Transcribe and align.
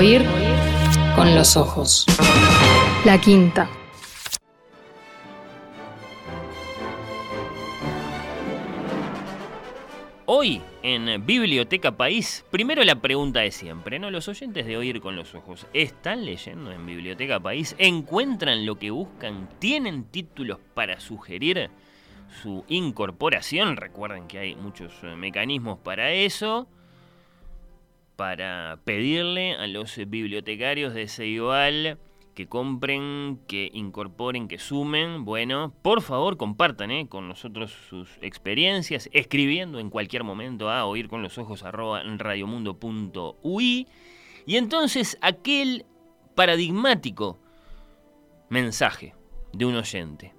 Oír 0.00 0.22
con 1.14 1.34
los 1.34 1.58
ojos. 1.58 2.06
La 3.04 3.20
quinta. 3.20 3.68
Hoy 10.24 10.62
en 10.82 11.26
Biblioteca 11.26 11.98
País, 11.98 12.46
primero 12.50 12.82
la 12.82 12.94
pregunta 12.94 13.40
de 13.40 13.50
siempre, 13.50 13.98
¿no? 13.98 14.10
Los 14.10 14.26
oyentes 14.28 14.64
de 14.64 14.78
Oír 14.78 15.02
con 15.02 15.16
los 15.16 15.34
Ojos, 15.34 15.66
¿están 15.74 16.24
leyendo 16.24 16.72
en 16.72 16.86
Biblioteca 16.86 17.38
País? 17.38 17.76
¿Encuentran 17.76 18.64
lo 18.64 18.78
que 18.78 18.90
buscan? 18.90 19.50
¿Tienen 19.58 20.04
títulos 20.04 20.60
para 20.72 20.98
sugerir 20.98 21.68
su 22.42 22.64
incorporación? 22.68 23.76
Recuerden 23.76 24.28
que 24.28 24.38
hay 24.38 24.56
muchos 24.56 24.94
eh, 25.02 25.14
mecanismos 25.14 25.78
para 25.80 26.10
eso. 26.10 26.68
Para 28.20 28.78
pedirle 28.84 29.54
a 29.54 29.66
los 29.66 29.96
bibliotecarios 29.96 30.92
de 30.92 31.08
Ceibal 31.08 31.96
que 32.34 32.48
compren, 32.48 33.40
que 33.48 33.70
incorporen, 33.72 34.46
que 34.46 34.58
sumen. 34.58 35.24
Bueno, 35.24 35.72
por 35.80 36.02
favor 36.02 36.36
compartan 36.36 36.90
¿eh? 36.90 37.08
con 37.08 37.28
nosotros 37.28 37.74
sus 37.88 38.10
experiencias, 38.20 39.08
escribiendo 39.14 39.78
en 39.78 39.88
cualquier 39.88 40.22
momento 40.22 40.68
a 40.68 40.84
oír 40.84 41.08
con 41.08 41.22
los 41.22 41.38
ojos 41.38 41.62
radiomundo.ui. 41.62 43.88
Y 44.44 44.56
entonces 44.56 45.16
aquel 45.22 45.86
paradigmático 46.34 47.38
mensaje 48.50 49.14
de 49.54 49.64
un 49.64 49.76
oyente, 49.76 50.34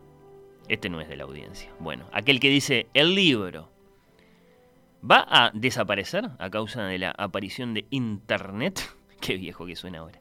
este 0.67 0.87
no 0.87 1.01
es 1.01 1.09
de 1.09 1.15
la 1.15 1.23
audiencia, 1.23 1.73
bueno, 1.79 2.07
aquel 2.13 2.39
que 2.39 2.49
dice 2.49 2.85
el 2.93 3.15
libro 3.15 3.71
va 5.09 5.25
a 5.27 5.51
desaparecer 5.53 6.29
a 6.37 6.49
causa 6.49 6.83
de 6.83 6.99
la 6.99 7.11
aparición 7.11 7.73
de 7.73 7.85
Internet, 7.89 8.81
qué 9.21 9.37
viejo 9.37 9.65
que 9.65 9.75
suena 9.75 9.99
ahora. 9.99 10.20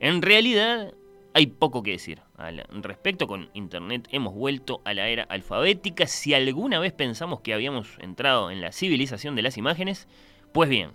En 0.00 0.22
realidad, 0.22 0.94
hay 1.34 1.46
poco 1.46 1.82
que 1.82 1.92
decir 1.92 2.20
al 2.36 2.64
respecto. 2.82 3.26
Con 3.26 3.50
Internet 3.54 4.08
hemos 4.10 4.34
vuelto 4.34 4.82
a 4.84 4.94
la 4.94 5.08
era 5.08 5.24
alfabética. 5.24 6.06
Si 6.06 6.34
alguna 6.34 6.78
vez 6.78 6.92
pensamos 6.92 7.40
que 7.40 7.54
habíamos 7.54 7.88
entrado 8.00 8.50
en 8.50 8.60
la 8.60 8.72
civilización 8.72 9.36
de 9.36 9.42
las 9.42 9.56
imágenes, 9.56 10.08
pues 10.52 10.68
bien, 10.68 10.90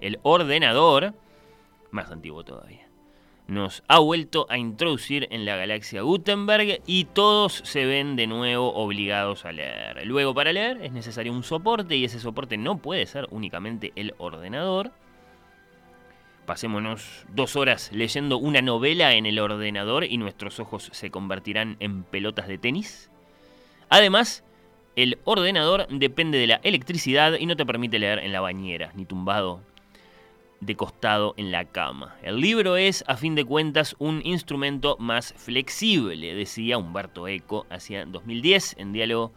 el 0.00 0.18
ordenador, 0.22 1.14
más 1.90 2.10
antiguo 2.10 2.44
todavía, 2.44 2.89
nos 3.50 3.82
ha 3.88 3.98
vuelto 3.98 4.46
a 4.48 4.56
introducir 4.56 5.28
en 5.30 5.44
la 5.44 5.56
galaxia 5.56 6.02
Gutenberg 6.02 6.80
y 6.86 7.04
todos 7.04 7.52
se 7.64 7.84
ven 7.84 8.16
de 8.16 8.26
nuevo 8.26 8.72
obligados 8.74 9.44
a 9.44 9.52
leer. 9.52 10.06
Luego 10.06 10.34
para 10.34 10.52
leer 10.52 10.80
es 10.82 10.92
necesario 10.92 11.32
un 11.32 11.42
soporte 11.42 11.96
y 11.96 12.04
ese 12.04 12.20
soporte 12.20 12.56
no 12.56 12.78
puede 12.78 13.06
ser 13.06 13.26
únicamente 13.30 13.92
el 13.96 14.14
ordenador 14.18 14.92
Pasémonos 16.50 17.26
dos 17.32 17.54
horas 17.54 17.90
leyendo 17.92 18.36
una 18.36 18.60
novela 18.60 19.14
en 19.14 19.24
el 19.24 19.38
ordenador 19.38 20.02
y 20.02 20.18
nuestros 20.18 20.58
ojos 20.58 20.88
se 20.90 21.08
convertirán 21.08 21.76
en 21.78 22.02
pelotas 22.02 22.48
de 22.48 22.58
tenis. 22.58 23.08
Además, 23.88 24.42
el 24.96 25.18
ordenador 25.22 25.86
depende 25.88 26.38
de 26.38 26.48
la 26.48 26.60
electricidad 26.64 27.34
y 27.38 27.46
no 27.46 27.54
te 27.54 27.64
permite 27.64 28.00
leer 28.00 28.18
en 28.18 28.32
la 28.32 28.40
bañera, 28.40 28.90
ni 28.96 29.04
tumbado 29.04 29.60
de 30.60 30.76
costado 30.76 31.34
en 31.36 31.50
la 31.50 31.64
cama. 31.64 32.16
El 32.22 32.40
libro 32.40 32.76
es, 32.76 33.04
a 33.06 33.16
fin 33.16 33.34
de 33.34 33.44
cuentas, 33.44 33.96
un 33.98 34.20
instrumento 34.24 34.96
más 34.98 35.32
flexible, 35.36 36.34
decía 36.34 36.78
Humberto 36.78 37.26
Eco 37.28 37.66
hacia 37.70 38.04
2010 38.04 38.76
en 38.78 38.92
diálogo 38.92 39.32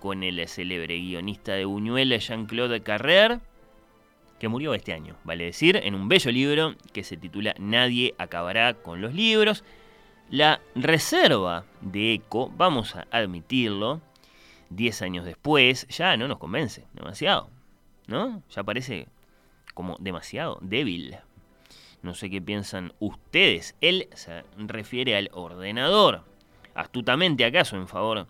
con 0.00 0.22
el 0.22 0.46
célebre 0.48 0.98
guionista 0.98 1.52
de 1.52 1.64
Buñuel, 1.64 2.18
Jean-Claude 2.18 2.82
Carrère 2.82 3.40
que 4.38 4.48
murió 4.48 4.74
este 4.74 4.92
año, 4.92 5.16
vale 5.24 5.44
decir, 5.44 5.76
en 5.82 5.94
un 5.94 6.08
bello 6.08 6.30
libro 6.30 6.74
que 6.92 7.02
se 7.02 7.16
titula 7.16 7.54
Nadie 7.58 8.14
acabará 8.18 8.74
con 8.74 9.00
los 9.00 9.14
libros. 9.14 9.64
La 10.30 10.60
reserva 10.74 11.64
de 11.80 12.14
Eco, 12.14 12.52
vamos 12.56 12.94
a 12.94 13.06
admitirlo, 13.10 14.00
10 14.70 15.02
años 15.02 15.24
después, 15.24 15.88
ya 15.88 16.16
no 16.16 16.28
nos 16.28 16.38
convence 16.38 16.86
demasiado, 16.92 17.50
¿no? 18.06 18.42
Ya 18.50 18.62
parece 18.62 19.08
como 19.74 19.96
demasiado 20.00 20.58
débil. 20.60 21.16
No 22.02 22.14
sé 22.14 22.30
qué 22.30 22.40
piensan 22.40 22.92
ustedes. 23.00 23.74
Él 23.80 24.08
se 24.14 24.44
refiere 24.56 25.16
al 25.16 25.30
ordenador. 25.32 26.24
Astutamente 26.74 27.44
acaso 27.44 27.76
en 27.76 27.88
favor 27.88 28.28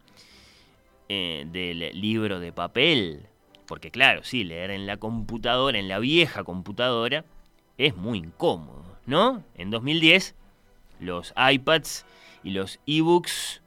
eh, 1.08 1.46
del 1.50 2.00
libro 2.00 2.40
de 2.40 2.52
papel, 2.52 3.26
porque 3.66 3.90
claro, 3.90 4.24
sí, 4.24 4.44
leer 4.44 4.70
en 4.70 4.86
la 4.86 4.96
computadora, 4.96 5.78
en 5.78 5.88
la 5.88 5.98
vieja 5.98 6.44
computadora, 6.44 7.24
es 7.76 7.96
muy 7.96 8.18
incómodo, 8.18 8.84
¿no? 9.06 9.44
En 9.54 9.70
2010, 9.70 10.34
los 11.00 11.34
iPads 11.36 12.04
y 12.42 12.50
los 12.50 12.80
ebooks, 12.86 13.62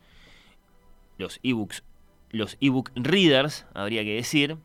los 1.17 1.39
ebooks, 1.43 1.83
los 2.31 2.57
ebook 2.59 2.91
readers, 2.95 3.65
habría 3.73 4.03
que 4.03 4.15
decir, 4.15 4.57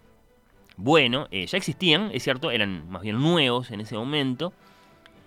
bueno, 0.77 1.27
eh, 1.31 1.47
ya 1.47 1.57
existían, 1.57 2.11
es 2.13 2.23
cierto, 2.23 2.51
eran 2.51 2.89
más 2.91 3.03
bien 3.03 3.21
nuevos 3.21 3.71
en 3.71 3.81
ese 3.81 3.97
momento. 3.97 4.53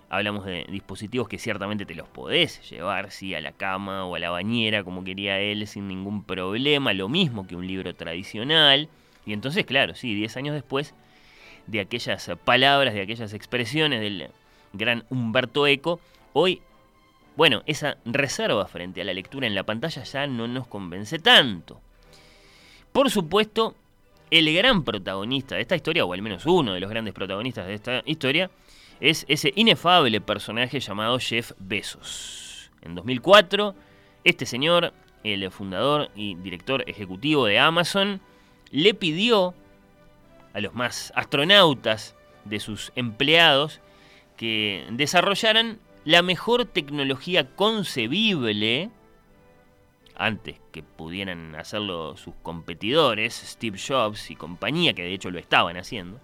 Hablamos 0.10 0.46
de 0.46 0.66
dispositivos 0.70 1.28
que 1.28 1.38
ciertamente 1.38 1.86
te 1.86 1.96
los 1.96 2.08
podés 2.08 2.68
llevar, 2.70 3.12
sí, 3.12 3.36
a 3.36 3.42
la 3.42 3.52
cama 3.52 4.06
o 4.06 4.16
a 4.16 4.20
la 4.20 4.30
bañera, 4.30 4.84
como 4.84 5.04
quería 5.04 5.40
él, 5.40 5.66
sin 5.68 5.88
ningún 5.88 6.24
problema, 6.24 6.94
lo 6.94 7.10
mismo 7.10 7.48
que 7.48 7.56
un 7.56 7.68
libro 7.68 7.94
tradicional. 7.96 8.90
Y 9.26 9.34
entonces, 9.34 9.66
claro, 9.66 9.96
sí, 9.96 10.16
10 10.16 10.38
años 10.38 10.56
después 10.56 10.94
de 11.68 11.80
aquellas 11.80 12.32
palabras, 12.44 12.94
de 12.94 13.02
aquellas 13.02 13.34
expresiones 13.34 14.02
del 14.02 14.30
gran 14.74 15.06
Humberto 15.10 15.68
Eco, 15.68 16.00
hoy, 16.34 16.62
bueno, 17.36 17.64
esa 17.66 17.98
reserva 18.06 18.68
frente 18.68 19.02
a 19.02 19.04
la 19.04 19.14
lectura 19.14 19.48
en 19.48 19.56
la 19.56 19.64
pantalla 19.64 20.04
ya 20.04 20.28
no 20.28 20.48
nos 20.48 20.68
convence 20.68 21.20
tanto. 21.20 21.80
Por 22.92 23.12
supuesto, 23.12 23.76
el 24.32 24.54
gran 24.54 24.84
protagonista 24.84 25.56
de 25.56 25.62
esta 25.62 25.76
historia, 25.76 26.06
o 26.06 26.14
al 26.14 26.22
menos 26.22 26.46
uno 26.46 26.74
de 26.74 26.80
los 26.80 26.90
grandes 26.90 27.14
protagonistas 27.14 27.68
de 27.68 27.74
esta 27.74 28.04
historia, 28.06 28.50
es 29.00 29.26
ese 29.28 29.54
inefable 29.56 30.22
personaje 30.22 30.80
llamado 30.80 31.20
Jeff 31.20 31.54
Bezos. 31.58 32.70
En 32.82 32.96
2004, 32.96 33.76
este 34.24 34.46
señor, 34.46 34.94
el 35.24 35.50
fundador 35.52 36.10
y 36.16 36.36
director 36.36 36.84
ejecutivo 36.88 37.46
de 37.46 37.60
Amazon, 37.60 38.22
le 38.72 38.94
pidió 38.94 39.54
a 40.54 40.62
los 40.62 40.74
más 40.74 41.12
astronautas 41.16 42.16
de 42.46 42.60
sus 42.60 42.92
empleados 42.96 43.82
que 44.38 44.86
desarrollaran 44.92 45.80
la 46.06 46.22
mejor 46.22 46.66
tecnología 46.66 47.56
concebible 47.56 48.90
antes 50.20 50.58
que 50.72 50.84
pudieran 50.84 51.56
hacerlo 51.56 52.18
sus 52.18 52.36
competidores, 52.44 53.34
Steve 53.34 53.80
Jobs 53.80 54.30
y 54.30 54.36
compañía, 54.36 54.94
que 54.94 55.04
de 55.04 55.14
hecho 55.14 55.32
lo 55.32 55.40
estaban 55.40 55.78
haciendo, 55.78 56.20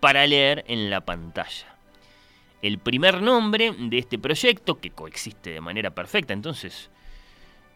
para 0.00 0.26
leer 0.26 0.64
en 0.66 0.90
la 0.90 1.02
pantalla. 1.02 1.76
El 2.60 2.78
primer 2.78 3.22
nombre 3.22 3.72
de 3.78 3.98
este 3.98 4.18
proyecto, 4.18 4.80
que 4.80 4.90
coexiste 4.90 5.50
de 5.50 5.60
manera 5.60 5.94
perfecta, 5.94 6.34
entonces 6.34 6.90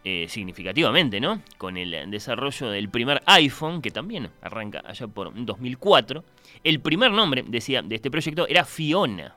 eh, 0.02 0.26
significativamente, 0.28 1.20
¿no? 1.20 1.40
Con 1.56 1.76
el 1.76 2.10
desarrollo 2.10 2.68
del 2.68 2.90
primer 2.90 3.22
iPhone, 3.24 3.80
que 3.80 3.92
también 3.92 4.30
arranca 4.42 4.82
allá 4.84 5.06
por 5.06 5.32
2004. 5.32 6.24
El 6.64 6.80
primer 6.80 7.12
nombre, 7.12 7.44
decía, 7.46 7.80
de 7.80 7.94
este 7.94 8.10
proyecto 8.10 8.46
era 8.48 8.64
Fiona. 8.64 9.36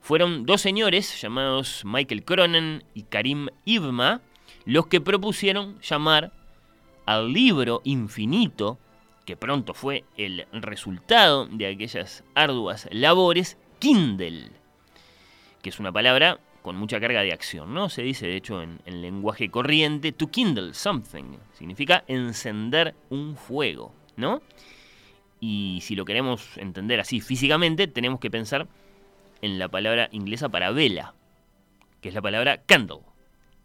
Fueron 0.00 0.46
dos 0.46 0.62
señores 0.62 1.20
llamados 1.20 1.82
Michael 1.84 2.24
Cronen 2.24 2.82
y 2.94 3.02
Karim 3.04 3.48
Ibma 3.64 4.22
los 4.64 4.86
que 4.86 5.00
propusieron 5.00 5.80
llamar 5.80 6.32
al 7.06 7.32
libro 7.32 7.80
infinito, 7.84 8.78
que 9.24 9.36
pronto 9.36 9.74
fue 9.74 10.04
el 10.16 10.46
resultado 10.52 11.46
de 11.46 11.66
aquellas 11.66 12.24
arduas 12.34 12.88
labores, 12.90 13.58
Kindle, 13.78 14.50
que 15.62 15.70
es 15.70 15.78
una 15.78 15.92
palabra 15.92 16.38
con 16.62 16.76
mucha 16.76 16.98
carga 16.98 17.20
de 17.20 17.32
acción, 17.32 17.74
¿no? 17.74 17.90
Se 17.90 18.02
dice, 18.02 18.26
de 18.26 18.36
hecho, 18.36 18.62
en, 18.62 18.80
lenguaje 18.86 19.50
corriente, 19.50 20.12
to 20.12 20.28
kindle 20.30 20.72
something, 20.72 21.36
significa 21.52 22.04
encender 22.08 22.94
un 23.10 23.36
fuego, 23.36 23.92
¿no? 24.16 24.40
Y 25.40 25.80
si 25.82 25.94
lo 25.94 26.06
queremos 26.06 26.56
entender 26.56 27.00
así 27.00 27.20
físicamente, 27.20 27.86
tenemos 27.86 28.18
que 28.18 28.30
pensar 28.30 28.66
en 29.42 29.58
la 29.58 29.68
palabra 29.68 30.08
inglesa 30.12 30.48
para 30.48 30.70
vela, 30.70 31.12
que 32.00 32.08
es 32.08 32.14
la 32.14 32.22
palabra 32.22 32.62
candle, 32.62 33.00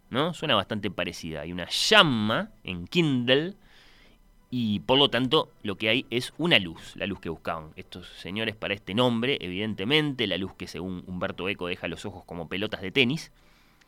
¿no? 0.10 0.34
Suena 0.34 0.56
bastante 0.56 0.90
parecida. 0.92 1.42
Hay 1.42 1.52
una 1.52 1.68
llama 1.70 2.52
en 2.64 2.88
Kindle 2.88 3.56
y 4.52 4.80
por 4.80 4.98
lo 4.98 5.10
tanto 5.10 5.52
lo 5.62 5.78
que 5.78 5.90
hay 5.90 6.06
es 6.10 6.34
una 6.38 6.58
luz, 6.60 6.96
la 6.96 7.06
luz 7.06 7.20
que 7.20 7.30
buscaban 7.30 7.72
estos 7.76 8.08
señores 8.08 8.56
para 8.56 8.74
este 8.74 8.96
nombre, 8.96 9.38
evidentemente, 9.42 10.26
la 10.26 10.38
luz 10.38 10.54
que 10.56 10.68
según 10.68 11.04
Humberto 11.06 11.48
Eco 11.50 11.68
deja 11.68 11.88
los 11.88 12.06
ojos 12.06 12.24
como 12.26 12.50
pelotas 12.50 12.82
de 12.82 12.92
tenis, 12.92 13.32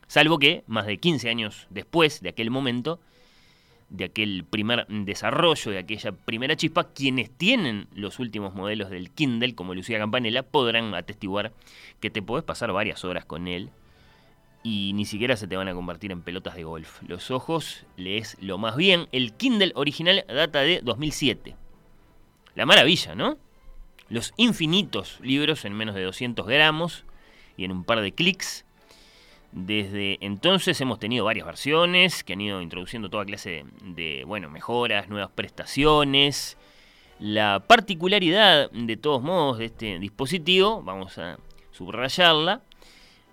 salvo 0.07 0.38
que 0.38 0.63
más 0.68 0.85
de 0.85 0.97
15 0.97 1.29
años 1.29 1.68
después 1.69 2.21
de 2.21 2.29
aquel 2.29 2.51
momento 2.51 3.00
de 3.89 4.06
aquel 4.06 4.45
primer 4.50 4.88
desarrollo, 4.88 5.71
de 5.71 5.79
aquella 5.79 6.13
primera 6.13 6.56
chispa, 6.56 6.85
quienes 6.94 7.29
tienen 7.29 7.88
los 7.94 8.19
últimos 8.19 8.53
modelos 8.53 8.89
del 8.89 9.12
Kindle, 9.12 9.53
como 9.53 9.75
Lucía 9.75 10.00
Campanella, 10.00 10.44
podrán 10.44 10.95
atestiguar 10.95 11.51
que 12.00 12.09
te 12.09 12.21
podés 12.21 12.45
pasar 12.45 12.71
varias 12.71 13.03
horas 13.03 13.25
con 13.25 13.50
él 13.50 13.69
y 14.63 14.93
ni 14.93 15.05
siquiera 15.05 15.35
se 15.35 15.47
te 15.47 15.57
van 15.57 15.67
a 15.67 15.73
convertir 15.73 16.11
en 16.11 16.21
pelotas 16.21 16.55
de 16.55 16.63
golf. 16.63 17.01
Los 17.07 17.31
ojos 17.31 17.85
lees 17.97 18.37
lo 18.39 18.57
más 18.57 18.75
bien. 18.75 19.07
El 19.11 19.33
Kindle 19.33 19.71
original 19.75 20.23
data 20.27 20.59
de 20.61 20.81
2007. 20.83 21.55
La 22.55 22.65
maravilla, 22.65 23.15
¿no? 23.15 23.37
Los 24.09 24.33
infinitos 24.37 25.19
libros 25.21 25.65
en 25.65 25.73
menos 25.73 25.95
de 25.95 26.03
200 26.03 26.45
gramos 26.45 27.05
y 27.57 27.65
en 27.65 27.71
un 27.71 27.83
par 27.83 28.01
de 28.01 28.11
clics. 28.11 28.65
Desde 29.51 30.17
entonces 30.21 30.79
hemos 30.79 30.99
tenido 30.99 31.25
varias 31.25 31.45
versiones 31.45 32.23
que 32.23 32.33
han 32.33 32.41
ido 32.41 32.61
introduciendo 32.61 33.09
toda 33.09 33.25
clase 33.25 33.65
de, 33.83 34.23
bueno, 34.25 34.49
mejoras, 34.49 35.09
nuevas 35.09 35.31
prestaciones. 35.31 36.57
La 37.19 37.63
particularidad, 37.67 38.71
de 38.71 38.97
todos 38.97 39.21
modos, 39.21 39.57
de 39.57 39.65
este 39.65 39.99
dispositivo, 39.99 40.81
vamos 40.83 41.17
a 41.17 41.37
subrayarla, 41.71 42.61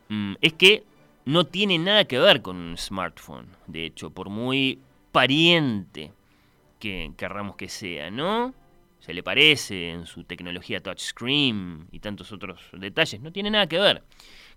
mm, 0.08 0.34
es 0.40 0.52
que 0.54 0.84
no 1.28 1.44
tiene 1.44 1.76
nada 1.76 2.06
que 2.06 2.18
ver 2.18 2.40
con 2.40 2.56
un 2.56 2.78
smartphone. 2.78 3.48
De 3.66 3.84
hecho, 3.84 4.08
por 4.08 4.30
muy 4.30 4.80
pariente 5.12 6.10
que 6.78 7.12
querramos 7.18 7.56
que 7.56 7.68
sea, 7.68 8.10
¿no? 8.10 8.54
Se 9.00 9.12
le 9.12 9.22
parece 9.22 9.90
en 9.90 10.06
su 10.06 10.24
tecnología 10.24 10.82
touchscreen 10.82 11.86
y 11.92 12.00
tantos 12.00 12.32
otros 12.32 12.62
detalles. 12.72 13.20
No 13.20 13.30
tiene 13.30 13.50
nada 13.50 13.66
que 13.66 13.78
ver 13.78 14.04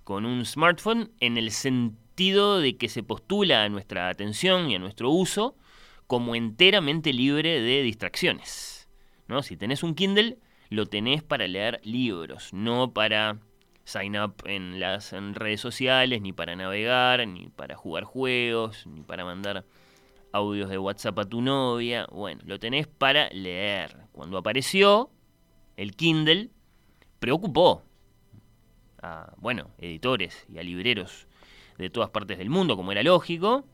con 0.06 0.26
un 0.26 0.46
smartphone 0.46 1.12
en 1.20 1.38
el 1.38 1.52
sentido 1.52 2.62
de 2.62 2.78
que 2.78 2.88
se 2.88 3.04
postula 3.04 3.66
a 3.66 3.70
nuestra 3.70 4.08
atención 4.08 4.72
y 4.72 4.76
a 4.76 4.80
nuestro 4.80 5.10
uso 5.10 5.58
como 6.08 6.36
enteramente 6.36 7.12
libre 7.12 7.60
de 7.60 7.84
distracciones. 7.84 8.88
¿no? 9.28 9.44
Si 9.44 9.58
tenés 9.58 9.84
un 9.84 9.94
Kindle, 9.94 10.38
lo 10.70 10.86
tenés 10.86 11.22
para 11.22 11.50
leer 11.50 11.82
libros, 11.84 12.54
no 12.54 12.94
para 12.94 13.40
sign 13.92 14.18
up 14.18 14.36
en 14.46 14.80
las 14.80 15.12
redes 15.12 15.60
sociales, 15.60 16.22
ni 16.22 16.32
para 16.32 16.56
navegar, 16.56 17.28
ni 17.28 17.50
para 17.50 17.76
jugar 17.76 18.06
juegos, 18.06 18.88
ni 18.88 19.02
para 19.02 19.26
mandar 19.26 19.66
audios 20.32 20.70
de 20.70 20.78
WhatsApp 20.78 21.20
a 21.20 21.26
tu 21.26 21.42
novia. 21.42 22.08
Bueno, 22.12 22.42
lo 22.46 22.60
tenés 22.60 22.88
para 22.88 23.30
leer. 23.30 23.98
Cuando 24.14 24.38
apareció, 24.38 25.10
el 25.76 25.96
Kindle 25.96 26.52
preocupó 27.20 27.84
a, 29.02 29.34
bueno, 29.38 29.72
editores 29.78 30.46
y 30.48 30.58
a 30.58 30.64
libreros 30.64 31.28
de 31.78 31.90
todas 31.90 32.10
partes 32.12 32.38
del 32.38 32.50
mundo, 32.50 32.78
como 32.78 32.92
era 32.92 33.04
lógico. 33.04 33.66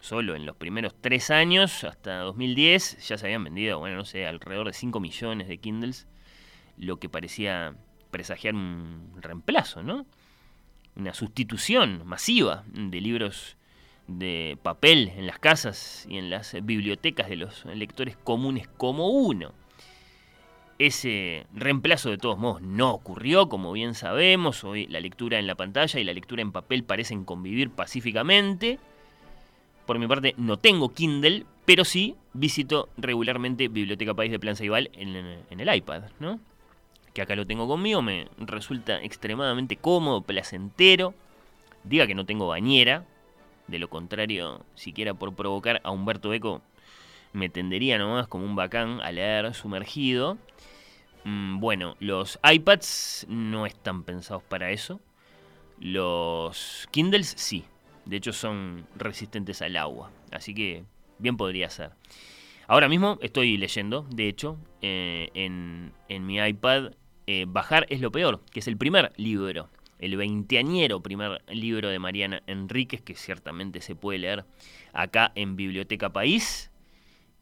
Solo 0.00 0.36
en 0.36 0.44
los 0.44 0.56
primeros 0.56 0.94
tres 1.00 1.30
años, 1.30 1.82
hasta 1.82 2.18
2010, 2.18 3.08
ya 3.08 3.16
se 3.16 3.26
habían 3.26 3.44
vendido, 3.44 3.78
bueno, 3.78 3.96
no 3.96 4.04
sé, 4.04 4.26
alrededor 4.26 4.66
de 4.66 4.74
5 4.74 5.00
millones 5.00 5.48
de 5.48 5.58
Kindles, 5.58 6.06
lo 6.76 6.98
que 6.98 7.08
parecía 7.08 7.74
presagiar 8.16 8.54
un 8.54 9.12
reemplazo, 9.20 9.82
¿no? 9.82 10.06
Una 10.96 11.12
sustitución 11.12 12.00
masiva 12.06 12.64
de 12.72 12.98
libros 13.02 13.58
de 14.06 14.56
papel 14.62 15.12
en 15.14 15.26
las 15.26 15.38
casas 15.38 16.06
y 16.08 16.16
en 16.16 16.30
las 16.30 16.56
bibliotecas 16.62 17.28
de 17.28 17.36
los 17.36 17.66
lectores 17.66 18.16
comunes 18.16 18.68
como 18.78 19.10
uno. 19.10 19.52
Ese 20.78 21.46
reemplazo 21.54 22.08
de 22.08 22.16
todos 22.16 22.38
modos 22.38 22.62
no 22.62 22.90
ocurrió, 22.90 23.50
como 23.50 23.72
bien 23.72 23.92
sabemos. 23.94 24.64
Hoy 24.64 24.86
la 24.86 25.00
lectura 25.00 25.38
en 25.38 25.46
la 25.46 25.54
pantalla 25.54 26.00
y 26.00 26.04
la 26.04 26.14
lectura 26.14 26.40
en 26.40 26.52
papel 26.52 26.84
parecen 26.84 27.26
convivir 27.26 27.68
pacíficamente. 27.68 28.78
Por 29.84 29.98
mi 29.98 30.06
parte 30.06 30.34
no 30.38 30.56
tengo 30.56 30.94
Kindle, 30.94 31.44
pero 31.66 31.84
sí 31.84 32.16
visito 32.32 32.88
regularmente 32.96 33.68
Biblioteca 33.68 34.14
País 34.14 34.30
de 34.30 34.38
Plan 34.38 34.56
Ceibal 34.56 34.90
en, 34.94 35.16
en 35.50 35.60
el 35.60 35.74
iPad, 35.74 36.04
¿no? 36.18 36.40
Que 37.16 37.22
acá 37.22 37.34
lo 37.34 37.46
tengo 37.46 37.66
conmigo, 37.66 38.02
me 38.02 38.28
resulta 38.36 39.02
extremadamente 39.02 39.78
cómodo, 39.78 40.20
placentero. 40.20 41.14
Diga 41.82 42.06
que 42.06 42.14
no 42.14 42.26
tengo 42.26 42.46
bañera, 42.46 43.06
de 43.68 43.78
lo 43.78 43.88
contrario, 43.88 44.60
siquiera 44.74 45.14
por 45.14 45.34
provocar 45.34 45.80
a 45.82 45.92
Humberto 45.92 46.34
Eco, 46.34 46.60
me 47.32 47.48
tendería 47.48 47.96
nomás 47.96 48.28
como 48.28 48.44
un 48.44 48.54
bacán 48.54 49.00
a 49.00 49.10
leer 49.12 49.54
sumergido. 49.54 50.36
Mm, 51.24 51.58
bueno, 51.58 51.96
los 52.00 52.38
iPads 52.44 53.24
no 53.30 53.64
están 53.64 54.02
pensados 54.02 54.42
para 54.42 54.70
eso. 54.70 55.00
Los 55.80 56.86
Kindles 56.90 57.32
sí. 57.38 57.64
De 58.04 58.16
hecho 58.16 58.34
son 58.34 58.86
resistentes 58.94 59.62
al 59.62 59.78
agua. 59.78 60.10
Así 60.32 60.52
que 60.52 60.84
bien 61.18 61.38
podría 61.38 61.70
ser. 61.70 61.92
Ahora 62.68 62.88
mismo 62.88 63.16
estoy 63.22 63.56
leyendo, 63.56 64.06
de 64.10 64.28
hecho, 64.28 64.58
eh, 64.82 65.30
en, 65.34 66.26
mi 66.26 66.38
iPad, 66.38 66.92
eh, 67.26 67.44
Bajar 67.48 67.86
es 67.88 68.00
lo 68.00 68.10
peor, 68.10 68.42
que 68.52 68.60
es 68.60 68.68
el 68.68 68.76
primer 68.76 69.12
libro, 69.16 69.68
el 69.98 70.16
veinteañero 70.16 71.02
primer 71.02 71.42
libro 71.48 71.88
de 71.88 71.98
Mariana 71.98 72.42
Enríquez, 72.46 73.02
que 73.02 73.14
ciertamente 73.14 73.80
se 73.80 73.94
puede 73.94 74.18
leer 74.18 74.44
acá 74.92 75.32
en 75.34 75.56
Biblioteca 75.56 76.12
País, 76.12 76.70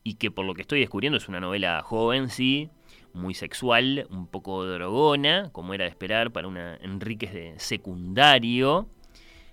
y 0.03 0.15
que 0.15 0.31
por 0.31 0.45
lo 0.45 0.55
que 0.55 0.63
estoy 0.63 0.81
descubriendo 0.81 1.17
es 1.17 1.29
una 1.29 1.41
novela 1.41 1.83
joven, 1.83 2.29
sí, 2.29 2.69
muy 3.15 3.35
sexual, 3.35 4.07
un 4.11 4.27
poco 4.27 4.65
drogona, 4.67 5.51
como 5.53 5.73
era 5.73 5.85
de 5.85 5.91
esperar 5.91 6.31
para 6.33 6.49
una 6.49 6.77
Enríquez 6.77 7.33
de 7.33 7.55
secundario, 7.59 8.89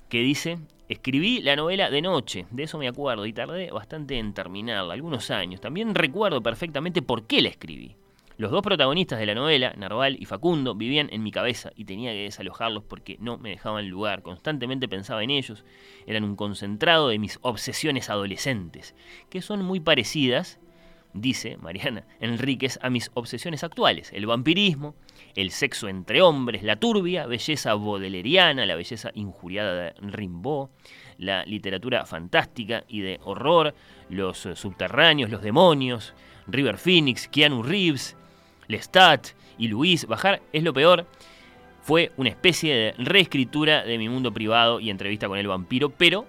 que 0.09 0.19
dice, 0.19 0.59
escribí 0.89 1.41
la 1.41 1.55
novela 1.55 1.89
de 1.89 2.01
noche, 2.01 2.45
de 2.51 2.63
eso 2.63 2.77
me 2.77 2.87
acuerdo, 2.87 3.25
y 3.25 3.33
tardé 3.33 3.71
bastante 3.71 4.17
en 4.19 4.33
terminarla, 4.33 4.93
algunos 4.93 5.31
años. 5.31 5.61
También 5.61 5.95
recuerdo 5.95 6.43
perfectamente 6.43 7.01
por 7.01 7.27
qué 7.27 7.41
la 7.41 7.49
escribí. 7.49 7.95
Los 8.41 8.49
dos 8.49 8.63
protagonistas 8.63 9.19
de 9.19 9.27
la 9.27 9.35
novela, 9.35 9.71
Narval 9.77 10.17
y 10.19 10.25
Facundo, 10.25 10.73
vivían 10.73 11.09
en 11.11 11.21
mi 11.21 11.29
cabeza 11.29 11.69
y 11.75 11.85
tenía 11.85 12.11
que 12.11 12.23
desalojarlos 12.23 12.83
porque 12.83 13.17
no 13.19 13.37
me 13.37 13.51
dejaban 13.51 13.87
lugar. 13.87 14.23
Constantemente 14.23 14.87
pensaba 14.87 15.23
en 15.23 15.29
ellos. 15.29 15.63
Eran 16.07 16.23
un 16.23 16.35
concentrado 16.35 17.09
de 17.09 17.19
mis 17.19 17.37
obsesiones 17.43 18.09
adolescentes, 18.09 18.95
que 19.29 19.43
son 19.43 19.63
muy 19.63 19.79
parecidas 19.79 20.59
dice 21.13 21.57
Mariana 21.57 22.07
Enríquez, 22.19 22.79
a 22.81 22.89
mis 22.89 23.11
obsesiones 23.13 23.63
actuales, 23.63 24.11
el 24.11 24.25
vampirismo, 24.25 24.95
el 25.35 25.51
sexo 25.51 25.87
entre 25.87 26.23
hombres, 26.23 26.63
la 26.63 26.77
turbia 26.77 27.27
belleza 27.27 27.75
bodeleriana, 27.75 28.65
la 28.65 28.75
belleza 28.75 29.11
injuriada 29.13 29.75
de 29.75 29.93
Rimbaud, 29.99 30.69
la 31.19 31.45
literatura 31.45 32.07
fantástica 32.07 32.85
y 32.87 33.01
de 33.01 33.19
horror, 33.23 33.75
los 34.09 34.47
subterráneos, 34.55 35.29
los 35.29 35.43
demonios, 35.43 36.15
River 36.47 36.77
Phoenix, 36.77 37.27
Keanu 37.27 37.61
Reeves, 37.61 38.17
Lestat 38.71 39.27
y 39.57 39.67
Luis. 39.67 40.07
Bajar 40.07 40.41
es 40.51 40.63
lo 40.63 40.73
peor. 40.73 41.05
Fue 41.81 42.11
una 42.17 42.29
especie 42.29 42.75
de 42.75 42.93
reescritura 42.97 43.83
de 43.83 43.97
mi 43.97 44.07
mundo 44.07 44.31
privado 44.31 44.79
y 44.79 44.89
entrevista 44.89 45.27
con 45.27 45.37
el 45.37 45.47
vampiro, 45.47 45.89
pero 45.89 46.25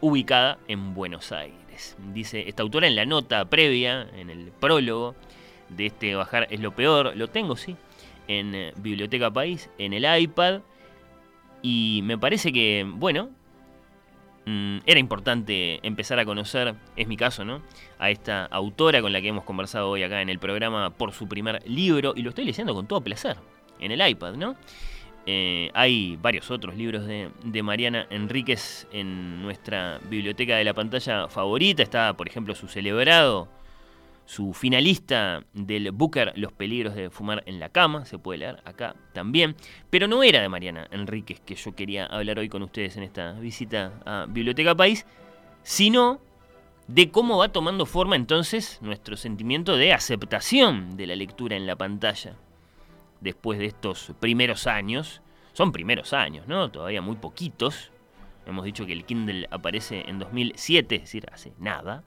ubicada 0.00 0.58
en 0.68 0.94
Buenos 0.94 1.32
Aires. 1.32 1.96
Dice 2.12 2.48
esta 2.48 2.62
autora 2.62 2.86
en 2.86 2.96
la 2.96 3.06
nota 3.06 3.44
previa, 3.44 4.08
en 4.16 4.30
el 4.30 4.50
prólogo 4.58 5.14
de 5.68 5.86
este 5.86 6.14
Bajar 6.14 6.46
es 6.50 6.60
lo 6.60 6.74
peor. 6.74 7.16
Lo 7.16 7.28
tengo, 7.28 7.56
sí, 7.56 7.76
en 8.26 8.72
Biblioteca 8.76 9.30
País, 9.30 9.70
en 9.78 9.92
el 9.92 10.06
iPad. 10.22 10.60
Y 11.62 12.00
me 12.04 12.16
parece 12.16 12.52
que, 12.52 12.86
bueno, 12.88 13.30
mm, 14.48 14.78
era 14.86 14.98
importante 14.98 15.80
empezar 15.86 16.18
a 16.18 16.24
conocer, 16.24 16.74
es 16.96 17.06
mi 17.06 17.16
caso, 17.16 17.44
¿no? 17.44 17.62
A 17.98 18.10
esta 18.10 18.46
autora 18.46 19.00
con 19.02 19.12
la 19.12 19.20
que 19.20 19.28
hemos 19.28 19.44
conversado 19.44 19.90
hoy 19.90 20.02
acá 20.02 20.22
en 20.22 20.28
el 20.28 20.38
programa 20.38 20.90
por 20.90 21.12
su 21.12 21.28
primer 21.28 21.62
libro. 21.68 22.14
Y 22.16 22.22
lo 22.22 22.30
estoy 22.30 22.44
leyendo 22.44 22.74
con 22.74 22.86
todo 22.86 23.00
placer, 23.00 23.36
en 23.78 23.92
el 23.92 24.08
iPad, 24.08 24.34
¿no? 24.34 24.56
Eh, 25.30 25.70
hay 25.74 26.16
varios 26.16 26.50
otros 26.50 26.74
libros 26.74 27.06
de, 27.06 27.62
Mariana 27.62 28.06
Enríquez 28.08 28.86
en 28.92 29.42
nuestra 29.42 30.00
biblioteca 30.08 30.56
de 30.56 30.64
la 30.64 30.72
pantalla 30.72 31.28
favorita. 31.28 31.82
Está, 31.82 32.14
por 32.14 32.26
ejemplo, 32.26 32.54
su 32.54 32.66
celebrado, 32.66 33.46
su 34.28 34.52
finalista 34.52 35.42
del 35.54 35.90
Booker, 35.90 36.34
Los 36.36 36.52
peligros 36.52 36.94
de 36.94 37.08
fumar 37.08 37.42
en 37.46 37.58
la 37.58 37.70
cama. 37.70 38.04
Se 38.04 38.18
puede 38.18 38.40
leer 38.40 38.60
acá 38.66 38.94
también. 39.14 39.56
Pero 39.88 40.06
no 40.06 40.22
era 40.22 40.42
de 40.42 40.50
Mariana 40.50 40.86
Enríquez 40.90 41.40
que 41.40 41.54
yo 41.54 41.74
quería 41.74 42.04
hablar 42.04 42.38
hoy 42.38 42.50
con 42.50 42.62
ustedes 42.62 42.98
en 42.98 43.04
esta 43.04 43.32
visita 43.32 44.02
a 44.04 44.26
Biblioteca 44.28 44.74
País, 44.74 45.06
sino 45.62 46.20
de 46.88 47.10
cómo 47.10 47.38
va 47.38 47.48
tomando 47.48 47.86
forma 47.86 48.16
entonces 48.16 48.78
nuestro 48.82 49.16
sentimiento 49.16 49.78
de 49.78 49.94
aceptación 49.94 50.98
de 50.98 51.06
la 51.06 51.16
lectura 51.16 51.56
en 51.56 51.66
la 51.66 51.76
pantalla 51.76 52.36
después 53.22 53.58
de 53.58 53.64
estos 53.64 54.12
primeros 54.20 54.66
años. 54.66 55.22
Son 55.54 55.72
primeros 55.72 56.12
años, 56.12 56.46
¿no? 56.46 56.70
Todavía 56.70 57.00
muy 57.00 57.16
poquitos. 57.16 57.92
Hemos 58.44 58.66
dicho 58.66 58.84
que 58.84 58.92
el 58.92 59.06
Kindle 59.06 59.48
aparece 59.50 60.04
en 60.06 60.18
2007, 60.18 60.96
es 60.96 61.00
decir, 61.00 61.26
hace 61.32 61.54
nada. 61.58 62.04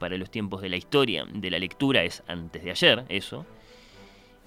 Para 0.00 0.16
los 0.16 0.30
tiempos 0.30 0.62
de 0.62 0.70
la 0.70 0.78
historia 0.78 1.26
de 1.30 1.50
la 1.50 1.58
lectura 1.58 2.02
es 2.02 2.22
antes 2.26 2.64
de 2.64 2.70
ayer, 2.70 3.04
eso. 3.10 3.44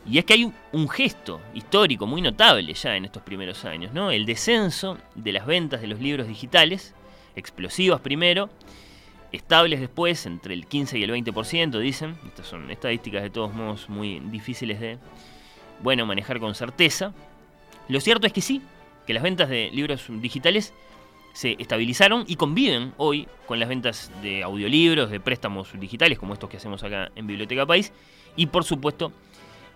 Y 0.10 0.18
es 0.18 0.26
que 0.26 0.34
hay 0.34 0.52
un 0.72 0.90
gesto 0.90 1.40
histórico 1.54 2.08
muy 2.08 2.24
notable 2.24 2.74
ya 2.74 2.98
en 2.98 3.06
estos 3.06 3.22
primeros 3.22 3.64
años, 3.64 3.94
¿no? 3.94 4.10
El 4.10 4.26
descenso 4.26 4.98
de 5.14 5.32
las 5.32 5.46
ventas 5.46 5.80
de 5.80 5.88
los 5.88 6.00
libros 6.00 6.28
digitales, 6.28 6.96
explosivas 7.36 8.02
primero, 8.02 8.50
estables 9.32 9.80
después, 9.80 10.26
entre 10.26 10.56
el 10.56 10.66
15 10.66 10.98
y 10.98 11.04
el 11.04 11.12
20%, 11.12 11.80
dicen. 11.80 12.18
Estas 12.26 12.48
son 12.48 12.72
estadísticas 12.72 13.22
de 13.22 13.30
todos 13.30 13.54
modos 13.54 13.90
muy 13.90 14.20
difíciles 14.22 14.80
de, 14.80 14.98
bueno, 15.84 16.08
manejar 16.08 16.40
con 16.40 16.56
certeza. 16.56 17.14
Lo 17.90 18.02
cierto 18.02 18.26
es 18.26 18.34
que 18.34 18.42
sí, 18.42 18.64
que 19.06 19.14
las 19.14 19.22
ventas 19.22 19.50
de 19.50 19.70
libros 19.72 20.06
digitales 20.10 20.74
se 21.34 21.56
estabilizaron 21.60 22.24
y 22.28 22.36
conviven 22.36 22.94
hoy 22.98 23.28
con 23.48 23.60
las 23.60 23.68
ventas 23.68 24.12
de 24.22 24.44
audiolibros, 24.44 25.10
de 25.10 25.20
préstamos 25.20 25.68
digitales, 25.80 26.20
como 26.20 26.34
estos 26.34 26.50
que 26.50 26.58
hacemos 26.58 26.84
acá 26.84 27.12
en 27.16 27.28
Biblioteca 27.28 27.66
País, 27.66 27.92
y 28.36 28.46
por 28.46 28.64
supuesto 28.64 29.12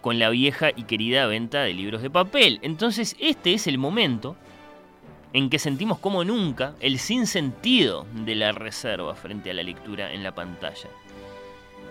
con 0.01 0.19
la 0.19 0.29
vieja 0.29 0.69
y 0.75 0.83
querida 0.83 1.25
venta 1.25 1.63
de 1.63 1.73
libros 1.73 2.01
de 2.01 2.09
papel. 2.09 2.59
Entonces 2.61 3.15
este 3.19 3.53
es 3.53 3.67
el 3.67 3.77
momento 3.77 4.37
en 5.33 5.49
que 5.49 5.59
sentimos 5.59 5.99
como 5.99 6.23
nunca 6.23 6.75
el 6.79 6.99
sinsentido 6.99 8.05
de 8.13 8.35
la 8.35 8.51
reserva 8.51 9.15
frente 9.15 9.51
a 9.51 9.53
la 9.53 9.63
lectura 9.63 10.13
en 10.13 10.23
la 10.23 10.33
pantalla. 10.33 10.89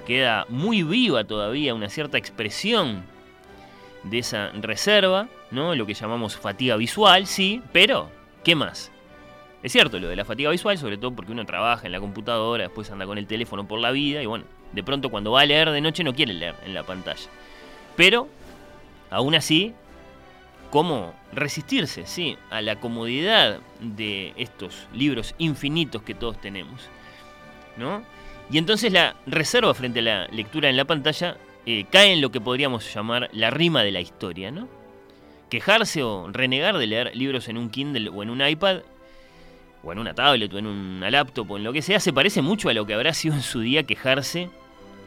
Queda 0.06 0.46
muy 0.48 0.84
viva 0.84 1.24
todavía 1.24 1.74
una 1.74 1.88
cierta 1.88 2.16
expresión 2.16 3.02
de 4.04 4.20
esa 4.20 4.50
reserva, 4.52 5.28
¿no? 5.50 5.74
Lo 5.74 5.84
que 5.84 5.94
llamamos 5.94 6.36
fatiga 6.36 6.76
visual, 6.76 7.26
sí, 7.26 7.60
pero 7.72 8.08
¿qué 8.44 8.54
más? 8.54 8.92
Es 9.66 9.72
cierto 9.72 9.98
lo 9.98 10.06
de 10.06 10.14
la 10.14 10.24
fatiga 10.24 10.50
visual, 10.50 10.78
sobre 10.78 10.96
todo 10.96 11.10
porque 11.10 11.32
uno 11.32 11.44
trabaja 11.44 11.86
en 11.86 11.90
la 11.90 11.98
computadora, 11.98 12.62
después 12.62 12.88
anda 12.92 13.04
con 13.04 13.18
el 13.18 13.26
teléfono 13.26 13.66
por 13.66 13.80
la 13.80 13.90
vida 13.90 14.22
y 14.22 14.26
bueno, 14.26 14.44
de 14.70 14.84
pronto 14.84 15.10
cuando 15.10 15.32
va 15.32 15.40
a 15.40 15.44
leer 15.44 15.70
de 15.70 15.80
noche 15.80 16.04
no 16.04 16.14
quiere 16.14 16.34
leer 16.34 16.54
en 16.64 16.72
la 16.72 16.84
pantalla. 16.84 17.28
Pero, 17.96 18.28
aún 19.10 19.34
así, 19.34 19.74
¿cómo 20.70 21.14
resistirse, 21.32 22.06
sí, 22.06 22.38
a 22.48 22.62
la 22.62 22.78
comodidad 22.78 23.58
de 23.80 24.34
estos 24.36 24.86
libros 24.92 25.34
infinitos 25.38 26.00
que 26.02 26.14
todos 26.14 26.40
tenemos? 26.40 26.82
¿No? 27.76 28.04
Y 28.48 28.58
entonces 28.58 28.92
la 28.92 29.16
reserva 29.26 29.74
frente 29.74 29.98
a 29.98 30.02
la 30.02 30.26
lectura 30.28 30.70
en 30.70 30.76
la 30.76 30.84
pantalla 30.84 31.38
eh, 31.66 31.86
cae 31.90 32.12
en 32.12 32.20
lo 32.20 32.30
que 32.30 32.40
podríamos 32.40 32.94
llamar 32.94 33.30
la 33.32 33.50
rima 33.50 33.82
de 33.82 33.90
la 33.90 34.00
historia, 34.00 34.52
¿no? 34.52 34.68
Quejarse 35.50 36.04
o 36.04 36.30
renegar 36.30 36.78
de 36.78 36.86
leer 36.86 37.16
libros 37.16 37.48
en 37.48 37.56
un 37.58 37.68
Kindle 37.68 38.10
o 38.10 38.22
en 38.22 38.30
un 38.30 38.46
iPad, 38.46 38.82
o 39.86 39.92
en 39.92 39.98
una 40.00 40.14
tablet 40.14 40.52
o 40.52 40.58
en 40.58 40.66
una 40.66 41.10
laptop 41.10 41.48
o 41.52 41.56
en 41.56 41.64
lo 41.64 41.72
que 41.72 41.80
sea, 41.80 42.00
se 42.00 42.12
parece 42.12 42.42
mucho 42.42 42.68
a 42.68 42.74
lo 42.74 42.86
que 42.86 42.94
habrá 42.94 43.14
sido 43.14 43.34
en 43.34 43.42
su 43.42 43.60
día 43.60 43.84
quejarse 43.84 44.50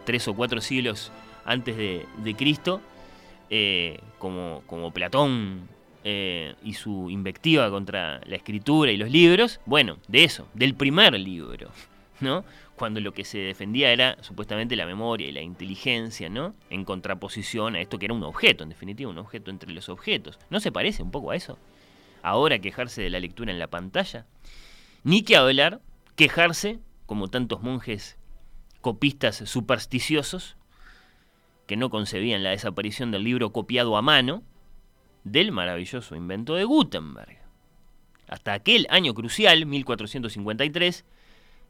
tres 0.06 0.28
o 0.28 0.34
cuatro 0.34 0.62
siglos 0.62 1.12
antes 1.44 1.76
de, 1.76 2.36
Cristo, 2.38 2.82
eh, 3.50 4.00
como, 4.18 4.92
Platón 4.94 5.68
eh, 6.04 6.56
y 6.64 6.74
su 6.74 7.10
invectiva 7.10 7.70
contra 7.70 8.22
la 8.26 8.36
escritura 8.36 8.92
y 8.92 8.98
los 8.98 9.10
libros, 9.10 9.60
bueno, 9.66 9.98
de 10.08 10.24
eso, 10.24 10.48
del 10.54 10.76
primer 10.76 11.20
libro, 11.20 11.72
¿no? 12.22 12.46
Cuando 12.76 13.02
lo 13.02 13.12
que 13.12 13.26
se 13.26 13.40
defendía 13.40 13.92
era 13.92 14.16
supuestamente 14.22 14.78
la 14.78 14.86
memoria 14.86 15.28
y 15.28 15.34
la 15.34 15.42
inteligencia, 15.42 16.30
¿no? 16.30 16.56
En 16.70 16.86
contraposición 16.86 17.76
a 17.76 17.82
esto 17.82 18.00
que 18.00 18.06
era 18.06 18.14
un 18.14 18.24
objeto, 18.24 18.64
en 18.64 18.70
definitiva, 18.70 19.12
un 19.12 19.18
objeto 19.18 19.52
entre 19.52 19.74
los 19.74 19.90
objetos. 19.90 20.40
¿No 20.50 20.62
se 20.62 20.72
parece 20.72 21.04
un 21.04 21.12
poco 21.12 21.32
a 21.32 21.36
eso? 21.36 21.58
Ahora 22.22 22.60
quejarse 22.60 23.02
de 23.02 23.10
la 23.10 23.20
lectura 23.20 23.52
en 23.52 23.60
la 23.60 23.68
pantalla. 23.68 24.26
Ni 25.04 25.24
que 25.24 25.38
hablar, 25.38 25.82
quejarse, 26.16 26.80
como 27.06 27.30
tantos 27.30 27.62
monjes 27.62 28.18
copistas 28.82 29.38
supersticiosos, 29.38 30.58
que 31.68 31.78
no 31.78 31.90
concebían 31.90 32.44
la 32.44 32.50
desaparición 32.52 33.12
del 33.12 33.24
libro 33.24 33.52
copiado 33.52 33.96
a 33.98 34.02
mano, 34.02 34.44
del 35.24 35.52
maravilloso 35.52 36.16
invento 36.16 36.56
de 36.56 36.64
Gutenberg. 36.64 37.40
Hasta 38.28 38.54
aquel 38.54 38.88
año 38.90 39.14
crucial, 39.14 39.66
1453, 39.66 41.06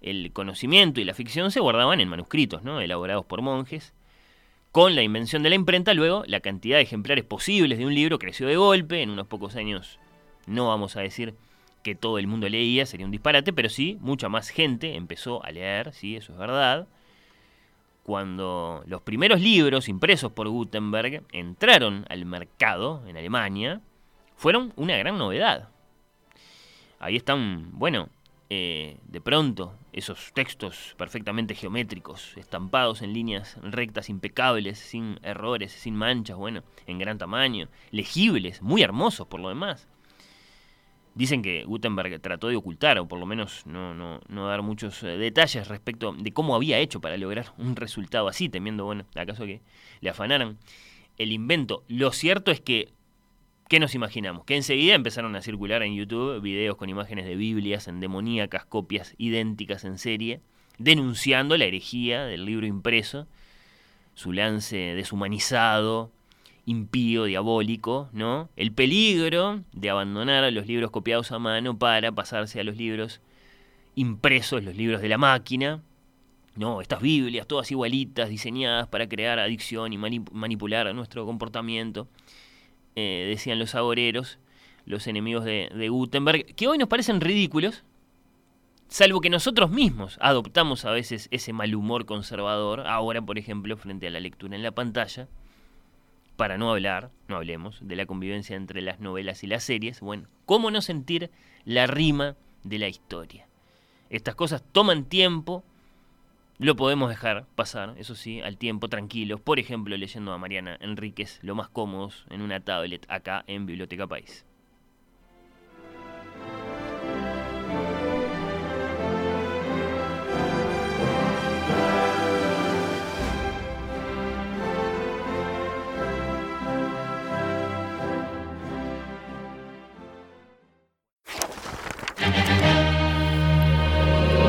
el 0.02 0.32
conocimiento 0.32 1.02
y 1.02 1.06
la 1.06 1.14
ficción 1.14 1.52
se 1.52 1.60
guardaban 1.60 2.00
en 2.00 2.10
manuscritos, 2.10 2.64
¿no? 2.64 2.82
elaborados 2.82 3.26
por 3.26 3.42
monjes. 3.42 3.94
Con 4.72 4.96
la 4.96 5.02
invención 5.02 5.42
de 5.42 5.50
la 5.50 5.56
imprenta, 5.56 5.94
luego, 5.94 6.24
la 6.28 6.42
cantidad 6.42 6.78
de 6.78 6.84
ejemplares 6.84 7.26
posibles 7.26 7.80
de 7.80 7.86
un 7.86 7.96
libro 7.96 8.20
creció 8.20 8.48
de 8.48 8.56
golpe. 8.56 9.02
En 9.02 9.10
unos 9.10 9.28
pocos 9.28 9.56
años, 9.56 10.00
no 10.46 10.68
vamos 10.68 10.96
a 10.96 11.02
decir 11.02 11.34
que 11.84 11.96
todo 11.96 12.18
el 12.20 12.28
mundo 12.28 12.48
leía, 12.50 12.86
sería 12.86 13.06
un 13.06 13.12
disparate, 13.12 13.54
pero 13.54 13.70
sí, 13.70 13.98
mucha 14.02 14.30
más 14.30 14.50
gente 14.50 14.96
empezó 14.96 15.44
a 15.44 15.52
leer, 15.52 15.94
sí, 15.94 16.16
eso 16.16 16.34
es 16.34 16.38
verdad 16.40 16.88
cuando 18.10 18.82
los 18.88 19.04
primeros 19.04 19.40
libros 19.40 19.88
impresos 19.88 20.32
por 20.32 20.50
Gutenberg 20.50 21.22
entraron 21.32 22.08
al 22.10 22.26
mercado 22.26 23.04
en 23.06 23.18
Alemania, 23.18 23.82
fueron 24.36 24.74
una 24.78 24.98
gran 24.98 25.20
novedad. 25.20 25.70
Ahí 27.00 27.16
están, 27.16 27.70
bueno, 27.78 28.10
eh, 28.50 28.98
de 29.04 29.22
pronto 29.22 29.76
esos 29.94 30.34
textos 30.34 30.96
perfectamente 30.98 31.54
geométricos, 31.54 32.36
estampados 32.36 33.04
en 33.04 33.14
líneas 33.14 33.58
rectas 33.62 34.10
impecables, 34.10 34.80
sin 34.80 35.20
errores, 35.22 35.72
sin 35.72 35.96
manchas, 35.96 36.36
bueno, 36.36 36.64
en 36.88 36.98
gran 36.98 37.20
tamaño, 37.20 37.68
legibles, 37.92 38.64
muy 38.64 38.82
hermosos 38.82 39.28
por 39.28 39.40
lo 39.40 39.50
demás. 39.50 39.88
Dicen 41.20 41.42
que 41.42 41.66
Gutenberg 41.66 42.22
trató 42.22 42.48
de 42.48 42.56
ocultar, 42.56 42.98
o 42.98 43.06
por 43.06 43.20
lo 43.20 43.26
menos 43.26 43.66
no, 43.66 43.94
no, 43.94 44.22
no 44.30 44.48
dar 44.48 44.62
muchos 44.62 45.04
eh, 45.04 45.18
detalles 45.18 45.68
respecto 45.68 46.14
de 46.14 46.32
cómo 46.32 46.56
había 46.56 46.80
hecho 46.80 47.02
para 47.02 47.18
lograr 47.18 47.48
un 47.58 47.76
resultado 47.76 48.30
así, 48.30 48.48
temiendo, 48.48 48.86
bueno, 48.86 49.04
acaso 49.14 49.46
que 49.46 49.60
le 50.00 50.10
afanaran 50.10 50.58
el 51.18 51.34
invento. 51.34 51.84
Lo 51.90 52.14
cierto 52.14 52.52
es 52.52 52.62
que, 52.62 52.94
¿qué 53.68 53.82
nos 53.82 53.96
imaginamos? 53.96 54.46
Que 54.46 54.56
enseguida 54.56 54.96
empezaron 54.96 55.36
a 55.36 55.42
circular 55.42 55.84
en 55.84 55.94
YouTube 55.94 56.40
videos 56.40 56.78
con 56.78 56.88
imágenes 56.88 57.26
de 57.26 57.36
Biblias 57.36 57.90
en 57.90 58.00
demoníacas 58.00 58.64
copias 58.64 59.14
idénticas 59.18 59.84
en 59.84 59.98
serie, 59.98 60.40
denunciando 60.78 61.58
la 61.58 61.66
herejía 61.66 62.24
del 62.24 62.46
libro 62.46 62.66
impreso, 62.66 63.28
su 64.14 64.32
lance 64.32 64.78
deshumanizado, 64.96 66.14
impío, 66.70 67.24
diabólico, 67.24 68.10
¿no? 68.14 68.50
El 68.56 68.72
peligro 68.72 69.64
de 69.74 69.90
abandonar 69.90 70.44
a 70.44 70.52
los 70.52 70.68
libros 70.68 70.92
copiados 70.92 71.32
a 71.32 71.40
mano 71.40 71.80
para 71.80 72.12
pasarse 72.12 72.60
a 72.60 72.64
los 72.64 72.78
libros 72.78 73.22
impresos, 73.96 74.64
los 74.64 74.76
libros 74.76 75.02
de 75.02 75.10
la 75.10 75.18
máquina, 75.18 75.82
¿no? 76.56 76.80
Estas 76.80 77.02
Biblias, 77.02 77.48
todas 77.48 77.72
igualitas, 77.72 78.30
diseñadas 78.30 78.88
para 78.88 79.10
crear 79.10 79.40
adicción 79.40 79.94
y 79.94 79.98
manipular 79.98 80.94
nuestro 80.94 81.26
comportamiento, 81.26 82.08
eh, 82.96 83.26
decían 83.28 83.58
los 83.58 83.74
agoreros, 83.74 84.38
los 84.86 85.08
enemigos 85.08 85.46
de, 85.46 85.72
de 85.74 85.90
Gutenberg, 85.90 86.54
que 86.54 86.68
hoy 86.68 86.78
nos 86.78 86.88
parecen 86.88 87.20
ridículos, 87.20 87.84
salvo 88.90 89.22
que 89.22 89.32
nosotros 89.32 89.72
mismos 89.72 90.20
adoptamos 90.22 90.86
a 90.86 90.92
veces 90.92 91.30
ese 91.32 91.52
mal 91.52 91.74
humor 91.74 92.06
conservador, 92.06 92.82
ahora 92.86 93.24
por 93.24 93.40
ejemplo 93.40 93.76
frente 93.76 94.06
a 94.06 94.12
la 94.12 94.20
lectura 94.20 94.56
en 94.56 94.62
la 94.62 94.72
pantalla, 94.72 95.28
para 96.40 96.58
no 96.58 96.72
hablar, 96.72 97.12
no 97.28 97.36
hablemos, 97.36 97.80
de 97.82 97.98
la 97.98 98.06
convivencia 98.06 98.56
entre 98.56 98.82
las 98.82 99.02
novelas 99.02 99.44
y 99.44 99.48
las 99.48 99.62
series, 99.62 100.00
bueno, 100.00 100.30
¿cómo 100.46 100.72
no 100.72 100.80
sentir 100.80 101.32
la 101.66 101.86
rima 101.86 102.38
de 102.64 102.80
la 102.80 102.88
historia? 102.88 103.46
Estas 104.10 104.36
cosas 104.36 104.64
toman 104.72 105.04
tiempo, 105.04 105.66
lo 106.58 106.78
podemos 106.78 107.10
dejar 107.10 107.46
pasar, 107.56 107.94
eso 107.98 108.16
sí, 108.16 108.40
al 108.40 108.56
tiempo 108.56 108.88
tranquilos, 108.88 109.42
por 109.42 109.60
ejemplo, 109.60 109.98
leyendo 109.98 110.32
a 110.32 110.38
Mariana 110.38 110.78
Enríquez, 110.80 111.40
lo 111.42 111.56
más 111.56 111.68
cómodos 111.68 112.26
en 112.30 112.42
una 112.42 112.62
tablet 112.62 113.06
acá 113.10 113.44
en 113.48 113.66
Biblioteca 113.66 114.08
País. 114.08 114.46